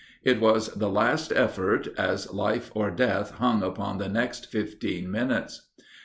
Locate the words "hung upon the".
3.35-4.09